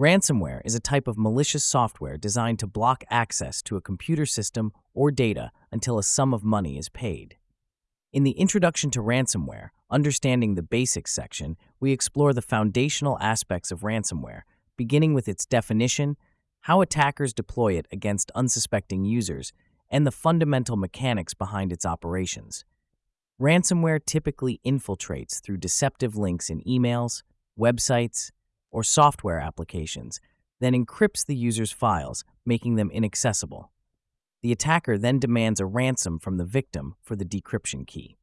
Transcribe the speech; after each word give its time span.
Ransomware 0.00 0.60
is 0.64 0.74
a 0.74 0.80
type 0.80 1.06
of 1.06 1.16
malicious 1.16 1.62
software 1.62 2.16
designed 2.16 2.58
to 2.58 2.66
block 2.66 3.04
access 3.10 3.62
to 3.62 3.76
a 3.76 3.80
computer 3.80 4.26
system 4.26 4.72
or 4.92 5.12
data 5.12 5.52
until 5.70 5.98
a 5.98 6.02
sum 6.02 6.34
of 6.34 6.42
money 6.42 6.76
is 6.78 6.88
paid. 6.88 7.36
In 8.12 8.24
the 8.24 8.32
Introduction 8.32 8.90
to 8.90 9.00
Ransomware, 9.00 9.68
Understanding 9.92 10.56
the 10.56 10.64
Basics 10.64 11.12
section, 11.12 11.56
we 11.78 11.92
explore 11.92 12.32
the 12.32 12.42
foundational 12.42 13.16
aspects 13.20 13.70
of 13.70 13.82
ransomware, 13.82 14.40
beginning 14.76 15.14
with 15.14 15.28
its 15.28 15.46
definition, 15.46 16.16
how 16.62 16.80
attackers 16.80 17.32
deploy 17.32 17.74
it 17.74 17.86
against 17.92 18.32
unsuspecting 18.34 19.04
users, 19.04 19.52
and 19.88 20.04
the 20.04 20.10
fundamental 20.10 20.76
mechanics 20.76 21.34
behind 21.34 21.70
its 21.70 21.86
operations. 21.86 22.64
Ransomware 23.40 24.04
typically 24.04 24.60
infiltrates 24.66 25.40
through 25.40 25.58
deceptive 25.58 26.16
links 26.16 26.50
in 26.50 26.62
emails, 26.62 27.22
websites, 27.56 28.32
or 28.74 28.82
software 28.82 29.38
applications, 29.38 30.20
then 30.60 30.74
encrypts 30.74 31.24
the 31.24 31.36
user's 31.36 31.70
files, 31.70 32.24
making 32.44 32.74
them 32.74 32.90
inaccessible. 32.90 33.70
The 34.42 34.50
attacker 34.50 34.98
then 34.98 35.20
demands 35.20 35.60
a 35.60 35.64
ransom 35.64 36.18
from 36.18 36.36
the 36.36 36.44
victim 36.44 36.96
for 37.00 37.14
the 37.14 37.24
decryption 37.24 37.86
key. 37.86 38.16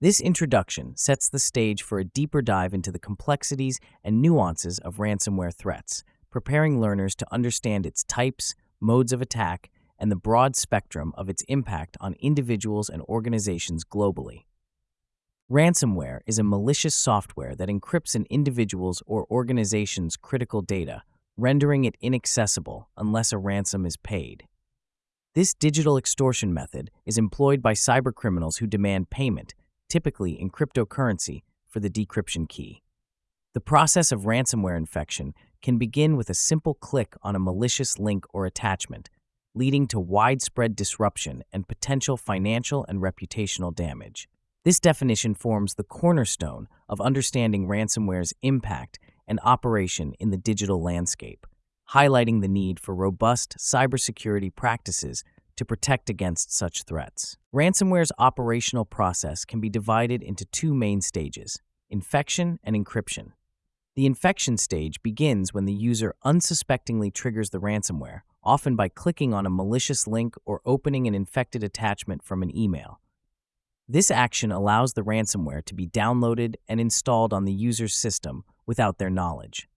This 0.00 0.20
introduction 0.20 0.96
sets 0.96 1.28
the 1.28 1.38
stage 1.38 1.82
for 1.82 2.00
a 2.00 2.04
deeper 2.04 2.42
dive 2.42 2.74
into 2.74 2.90
the 2.90 2.98
complexities 2.98 3.78
and 4.02 4.20
nuances 4.20 4.80
of 4.80 4.96
ransomware 4.96 5.54
threats, 5.54 6.02
preparing 6.28 6.80
learners 6.80 7.14
to 7.14 7.32
understand 7.32 7.86
its 7.86 8.02
types, 8.02 8.56
modes 8.80 9.12
of 9.12 9.22
attack, 9.22 9.70
and 9.96 10.10
the 10.10 10.16
broad 10.16 10.56
spectrum 10.56 11.14
of 11.16 11.28
its 11.30 11.42
impact 11.42 11.96
on 12.00 12.14
individuals 12.14 12.88
and 12.88 13.00
organizations 13.02 13.84
globally. 13.84 14.44
Ransomware 15.52 16.20
is 16.24 16.38
a 16.38 16.42
malicious 16.42 16.94
software 16.94 17.54
that 17.54 17.68
encrypts 17.68 18.14
an 18.14 18.24
individual's 18.30 19.02
or 19.04 19.26
organization's 19.30 20.16
critical 20.16 20.62
data, 20.62 21.02
rendering 21.36 21.84
it 21.84 21.96
inaccessible 22.00 22.88
unless 22.96 23.30
a 23.30 23.36
ransom 23.36 23.84
is 23.84 23.98
paid. 23.98 24.44
This 25.34 25.52
digital 25.52 25.98
extortion 25.98 26.54
method 26.54 26.90
is 27.04 27.18
employed 27.18 27.60
by 27.60 27.74
cybercriminals 27.74 28.58
who 28.58 28.66
demand 28.66 29.10
payment, 29.10 29.52
typically 29.90 30.32
in 30.32 30.48
cryptocurrency, 30.48 31.42
for 31.68 31.78
the 31.78 31.90
decryption 31.90 32.48
key. 32.48 32.82
The 33.52 33.60
process 33.60 34.12
of 34.12 34.22
ransomware 34.22 34.78
infection 34.78 35.34
can 35.60 35.76
begin 35.76 36.16
with 36.16 36.30
a 36.30 36.34
simple 36.34 36.72
click 36.72 37.16
on 37.20 37.36
a 37.36 37.38
malicious 37.38 37.98
link 37.98 38.24
or 38.32 38.46
attachment, 38.46 39.10
leading 39.54 39.88
to 39.88 40.00
widespread 40.00 40.74
disruption 40.74 41.44
and 41.52 41.68
potential 41.68 42.16
financial 42.16 42.86
and 42.88 43.02
reputational 43.02 43.74
damage. 43.74 44.26
This 44.64 44.80
definition 44.80 45.34
forms 45.34 45.74
the 45.74 45.84
cornerstone 45.84 46.68
of 46.88 46.98
understanding 46.98 47.68
ransomware's 47.68 48.32
impact 48.40 48.98
and 49.28 49.38
operation 49.44 50.14
in 50.18 50.30
the 50.30 50.38
digital 50.38 50.82
landscape, 50.82 51.46
highlighting 51.90 52.40
the 52.40 52.48
need 52.48 52.80
for 52.80 52.94
robust 52.94 53.56
cybersecurity 53.58 54.54
practices 54.54 55.22
to 55.56 55.66
protect 55.66 56.08
against 56.08 56.50
such 56.50 56.84
threats. 56.84 57.36
Ransomware's 57.54 58.10
operational 58.18 58.86
process 58.86 59.44
can 59.44 59.60
be 59.60 59.68
divided 59.68 60.22
into 60.22 60.46
two 60.46 60.72
main 60.72 61.02
stages 61.02 61.60
infection 61.90 62.58
and 62.64 62.74
encryption. 62.74 63.32
The 63.96 64.06
infection 64.06 64.56
stage 64.56 65.02
begins 65.02 65.52
when 65.52 65.66
the 65.66 65.74
user 65.74 66.14
unsuspectingly 66.24 67.10
triggers 67.10 67.50
the 67.50 67.60
ransomware, 67.60 68.22
often 68.42 68.76
by 68.76 68.88
clicking 68.88 69.34
on 69.34 69.44
a 69.44 69.50
malicious 69.50 70.06
link 70.06 70.36
or 70.46 70.62
opening 70.64 71.06
an 71.06 71.14
infected 71.14 71.62
attachment 71.62 72.24
from 72.24 72.42
an 72.42 72.56
email. 72.56 72.98
This 73.86 74.10
action 74.10 74.50
allows 74.50 74.94
the 74.94 75.04
ransomware 75.04 75.62
to 75.66 75.74
be 75.74 75.86
downloaded 75.86 76.54
and 76.66 76.80
installed 76.80 77.34
on 77.34 77.44
the 77.44 77.52
user's 77.52 77.94
system 77.94 78.44
without 78.64 78.98
their 78.98 79.10
knowledge. 79.10 79.68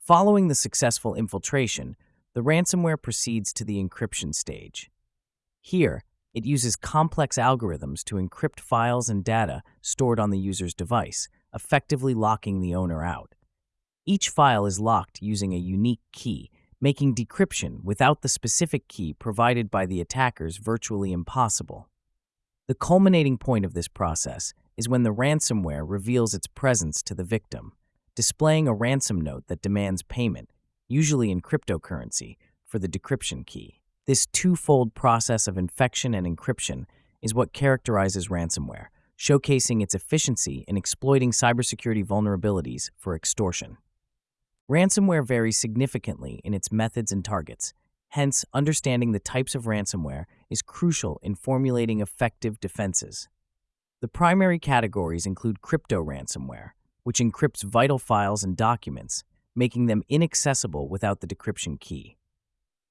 Following 0.00 0.48
the 0.48 0.54
successful 0.56 1.14
infiltration, 1.14 1.94
the 2.34 2.42
ransomware 2.42 3.00
proceeds 3.00 3.52
to 3.52 3.64
the 3.64 3.82
encryption 3.82 4.34
stage. 4.34 4.90
Here, 5.60 6.02
it 6.34 6.44
uses 6.44 6.74
complex 6.74 7.36
algorithms 7.36 8.02
to 8.04 8.16
encrypt 8.16 8.58
files 8.58 9.08
and 9.08 9.22
data 9.22 9.62
stored 9.80 10.18
on 10.18 10.30
the 10.30 10.38
user's 10.38 10.74
device, 10.74 11.28
effectively 11.54 12.14
locking 12.14 12.60
the 12.60 12.74
owner 12.74 13.04
out. 13.04 13.34
Each 14.06 14.28
file 14.28 14.66
is 14.66 14.80
locked 14.80 15.22
using 15.22 15.52
a 15.52 15.58
unique 15.58 16.00
key, 16.12 16.50
making 16.80 17.14
decryption 17.14 17.84
without 17.84 18.22
the 18.22 18.28
specific 18.28 18.88
key 18.88 19.12
provided 19.12 19.70
by 19.70 19.86
the 19.86 20.00
attackers 20.00 20.56
virtually 20.56 21.12
impossible. 21.12 21.89
The 22.70 22.76
culminating 22.76 23.36
point 23.36 23.64
of 23.64 23.74
this 23.74 23.88
process 23.88 24.54
is 24.76 24.88
when 24.88 25.02
the 25.02 25.12
ransomware 25.12 25.82
reveals 25.84 26.34
its 26.34 26.46
presence 26.46 27.02
to 27.02 27.16
the 27.16 27.24
victim, 27.24 27.72
displaying 28.14 28.68
a 28.68 28.72
ransom 28.72 29.20
note 29.20 29.48
that 29.48 29.60
demands 29.60 30.04
payment, 30.04 30.52
usually 30.86 31.32
in 31.32 31.40
cryptocurrency, 31.40 32.36
for 32.64 32.78
the 32.78 32.86
decryption 32.86 33.44
key. 33.44 33.80
This 34.06 34.24
twofold 34.24 34.94
process 34.94 35.48
of 35.48 35.58
infection 35.58 36.14
and 36.14 36.24
encryption 36.24 36.84
is 37.20 37.34
what 37.34 37.52
characterizes 37.52 38.28
ransomware, 38.28 38.86
showcasing 39.18 39.82
its 39.82 39.96
efficiency 39.96 40.64
in 40.68 40.76
exploiting 40.76 41.32
cybersecurity 41.32 42.04
vulnerabilities 42.04 42.90
for 42.96 43.16
extortion. 43.16 43.78
Ransomware 44.70 45.26
varies 45.26 45.58
significantly 45.58 46.40
in 46.44 46.54
its 46.54 46.70
methods 46.70 47.10
and 47.10 47.24
targets, 47.24 47.74
Hence, 48.10 48.44
understanding 48.52 49.12
the 49.12 49.20
types 49.20 49.54
of 49.54 49.64
ransomware 49.64 50.24
is 50.50 50.62
crucial 50.62 51.20
in 51.22 51.36
formulating 51.36 52.00
effective 52.00 52.58
defenses. 52.58 53.28
The 54.00 54.08
primary 54.08 54.58
categories 54.58 55.26
include 55.26 55.60
crypto 55.60 56.04
ransomware, 56.04 56.70
which 57.04 57.20
encrypts 57.20 57.62
vital 57.62 57.98
files 57.98 58.42
and 58.42 58.56
documents, 58.56 59.22
making 59.54 59.86
them 59.86 60.02
inaccessible 60.08 60.88
without 60.88 61.20
the 61.20 61.28
decryption 61.28 61.78
key. 61.78 62.16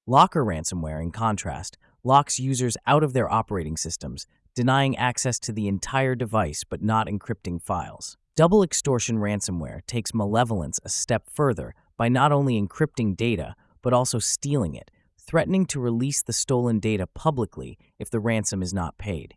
Locker 0.06 0.42
ransomware, 0.42 1.02
in 1.02 1.10
contrast, 1.10 1.76
locks 2.02 2.40
users 2.40 2.78
out 2.86 3.02
of 3.02 3.12
their 3.12 3.30
operating 3.30 3.76
systems, 3.76 4.26
denying 4.54 4.96
access 4.96 5.38
to 5.40 5.52
the 5.52 5.68
entire 5.68 6.14
device 6.14 6.64
but 6.64 6.82
not 6.82 7.08
encrypting 7.08 7.60
files. 7.60 8.16
Double 8.36 8.62
extortion 8.62 9.18
ransomware 9.18 9.84
takes 9.86 10.14
malevolence 10.14 10.80
a 10.82 10.88
step 10.88 11.28
further 11.28 11.74
by 11.98 12.08
not 12.08 12.32
only 12.32 12.58
encrypting 12.58 13.14
data, 13.14 13.54
but 13.82 13.92
also 13.92 14.18
stealing 14.18 14.74
it, 14.74 14.90
threatening 15.30 15.64
to 15.64 15.78
release 15.78 16.22
the 16.22 16.32
stolen 16.32 16.80
data 16.80 17.06
publicly 17.06 17.78
if 18.00 18.10
the 18.10 18.18
ransom 18.18 18.60
is 18.62 18.74
not 18.74 18.98
paid. 18.98 19.36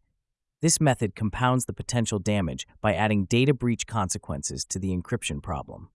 This 0.59 0.81
method 0.81 1.15
compounds 1.15 1.65
the 1.65 1.73
potential 1.73 2.17
damage 2.17 2.65
by 2.81 2.95
adding 2.95 3.25
data 3.25 3.53
breach 3.53 3.85
consequences 3.85 4.65
to 4.69 4.79
the 4.79 4.89
encryption 4.89 5.39
problem. 5.39 5.89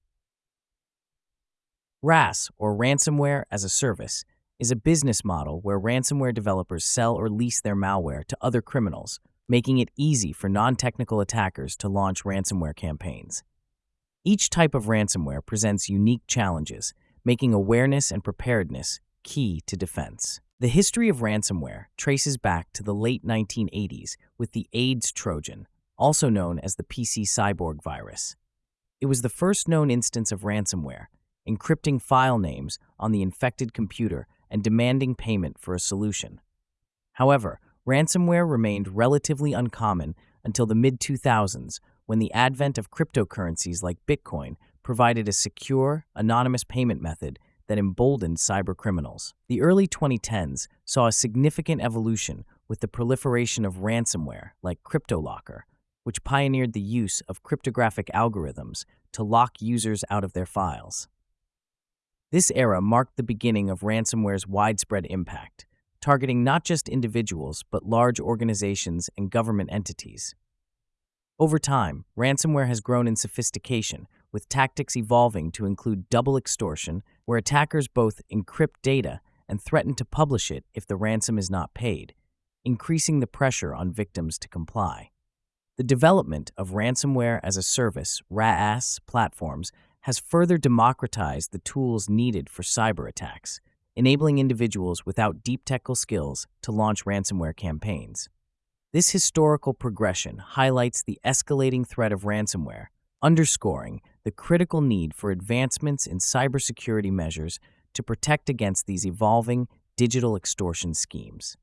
RaaS, 2.00 2.48
or 2.58 2.76
Ransomware 2.76 3.42
as 3.50 3.64
a 3.64 3.68
Service, 3.68 4.24
is 4.60 4.70
a 4.70 4.76
business 4.76 5.24
model 5.24 5.58
where 5.62 5.80
ransomware 5.80 6.32
developers 6.32 6.84
sell 6.84 7.16
or 7.16 7.28
lease 7.28 7.60
their 7.60 7.74
malware 7.74 8.24
to 8.26 8.38
other 8.40 8.62
criminals, 8.62 9.18
making 9.48 9.78
it 9.78 9.90
easy 9.96 10.32
for 10.32 10.48
non 10.48 10.76
technical 10.76 11.20
attackers 11.20 11.76
to 11.76 11.88
launch 11.88 12.22
ransomware 12.22 12.76
campaigns. 12.76 13.42
Each 14.24 14.48
type 14.48 14.76
of 14.76 14.84
ransomware 14.84 15.44
presents 15.44 15.88
unique 15.88 16.22
challenges, 16.28 16.94
making 17.24 17.52
awareness 17.52 18.12
and 18.12 18.22
preparedness 18.22 19.00
key 19.22 19.62
to 19.66 19.76
defense. 19.76 20.40
The 20.60 20.68
history 20.68 21.08
of 21.08 21.18
ransomware 21.18 21.84
traces 21.96 22.36
back 22.36 22.72
to 22.72 22.82
the 22.82 22.94
late 22.94 23.24
1980s 23.24 24.16
with 24.36 24.52
the 24.52 24.68
AIDS 24.72 25.12
Trojan, 25.12 25.68
also 25.96 26.28
known 26.28 26.58
as 26.58 26.74
the 26.74 26.82
PC 26.82 27.22
Cyborg 27.22 27.82
virus. 27.82 28.36
It 29.00 29.06
was 29.06 29.22
the 29.22 29.28
first 29.28 29.68
known 29.68 29.90
instance 29.90 30.32
of 30.32 30.42
ransomware, 30.42 31.06
encrypting 31.48 32.02
file 32.02 32.38
names 32.38 32.78
on 32.98 33.12
the 33.12 33.22
infected 33.22 33.72
computer 33.72 34.26
and 34.50 34.62
demanding 34.64 35.14
payment 35.14 35.58
for 35.58 35.74
a 35.74 35.80
solution. 35.80 36.40
However, 37.12 37.60
ransomware 37.86 38.48
remained 38.48 38.96
relatively 38.96 39.52
uncommon 39.52 40.14
until 40.44 40.66
the 40.66 40.74
mid 40.74 40.98
2000s 40.98 41.78
when 42.06 42.18
the 42.18 42.32
advent 42.32 42.78
of 42.78 42.90
cryptocurrencies 42.90 43.82
like 43.82 43.98
Bitcoin 44.06 44.56
provided 44.82 45.28
a 45.28 45.32
secure, 45.32 46.06
anonymous 46.14 46.64
payment 46.64 47.02
method 47.02 47.38
that 47.68 47.78
emboldened 47.78 48.38
cybercriminals. 48.38 49.34
The 49.48 49.60
early 49.60 49.86
2010s 49.86 50.66
saw 50.84 51.06
a 51.06 51.12
significant 51.12 51.82
evolution 51.82 52.44
with 52.66 52.80
the 52.80 52.88
proliferation 52.88 53.64
of 53.64 53.76
ransomware 53.76 54.50
like 54.62 54.82
CryptoLocker, 54.82 55.60
which 56.04 56.24
pioneered 56.24 56.72
the 56.72 56.80
use 56.80 57.20
of 57.28 57.42
cryptographic 57.42 58.10
algorithms 58.14 58.84
to 59.12 59.22
lock 59.22 59.60
users 59.60 60.04
out 60.10 60.24
of 60.24 60.32
their 60.32 60.46
files. 60.46 61.08
This 62.30 62.50
era 62.54 62.80
marked 62.80 63.16
the 63.16 63.22
beginning 63.22 63.70
of 63.70 63.80
ransomware's 63.80 64.46
widespread 64.46 65.06
impact, 65.08 65.66
targeting 66.00 66.44
not 66.44 66.64
just 66.64 66.88
individuals 66.88 67.64
but 67.70 67.86
large 67.86 68.20
organizations 68.20 69.08
and 69.16 69.30
government 69.30 69.70
entities. 69.72 70.34
Over 71.38 71.58
time, 71.58 72.04
ransomware 72.18 72.66
has 72.66 72.80
grown 72.80 73.06
in 73.06 73.16
sophistication, 73.16 74.08
with 74.32 74.48
tactics 74.48 74.96
evolving 74.96 75.50
to 75.52 75.66
include 75.66 76.10
double 76.10 76.36
extortion, 76.36 77.02
where 77.24 77.38
attackers 77.38 77.88
both 77.88 78.20
encrypt 78.32 78.76
data 78.82 79.20
and 79.48 79.62
threaten 79.62 79.94
to 79.94 80.04
publish 80.04 80.50
it 80.50 80.64
if 80.74 80.86
the 80.86 80.96
ransom 80.96 81.38
is 81.38 81.50
not 81.50 81.74
paid, 81.74 82.14
increasing 82.64 83.20
the 83.20 83.26
pressure 83.26 83.74
on 83.74 83.92
victims 83.92 84.38
to 84.38 84.48
comply. 84.48 85.10
The 85.76 85.84
development 85.84 86.50
of 86.56 86.70
ransomware 86.70 87.40
as 87.42 87.56
a 87.56 87.62
service 87.62 88.20
(RaaS) 88.28 88.98
platforms 89.06 89.70
has 90.02 90.18
further 90.18 90.58
democratized 90.58 91.52
the 91.52 91.60
tools 91.60 92.08
needed 92.08 92.50
for 92.50 92.62
cyber 92.62 93.08
attacks, 93.08 93.60
enabling 93.94 94.38
individuals 94.38 95.04
without 95.06 95.42
deep 95.42 95.64
technical 95.64 95.94
skills 95.94 96.46
to 96.62 96.72
launch 96.72 97.04
ransomware 97.04 97.56
campaigns. 97.56 98.28
This 98.92 99.10
historical 99.10 99.74
progression 99.74 100.38
highlights 100.38 101.02
the 101.02 101.18
escalating 101.24 101.86
threat 101.86 102.12
of 102.12 102.22
ransomware, 102.22 102.86
underscoring 103.22 104.00
the 104.24 104.30
critical 104.30 104.80
need 104.80 105.12
for 105.14 105.30
advancements 105.30 106.06
in 106.06 106.18
cybersecurity 106.18 107.12
measures 107.12 107.60
to 107.92 108.02
protect 108.02 108.48
against 108.48 108.86
these 108.86 109.04
evolving 109.04 109.68
digital 109.96 110.36
extortion 110.36 110.94
schemes. 110.94 111.58